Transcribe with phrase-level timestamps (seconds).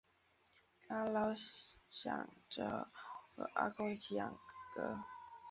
[0.87, 1.39] 她老著
[1.87, 4.31] 想和阿公一起养
[4.75, 5.03] 鹅